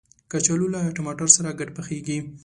کچالو 0.31 0.67
له 0.73 0.79
ټماټر 0.95 1.29
سره 1.35 1.57
ګډ 1.59 1.69
پخیږي 1.77 2.17